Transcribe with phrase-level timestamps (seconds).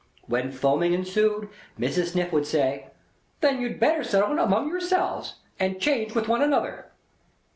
[0.25, 1.49] When foaming ensued,
[1.79, 2.13] Mrs.
[2.13, 2.87] Sniff would say:
[3.41, 6.87] "Then you'd better settle it among yourselves, and change with one another."